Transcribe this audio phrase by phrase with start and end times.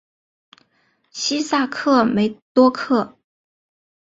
[1.11, 3.19] 西萨克梅多克。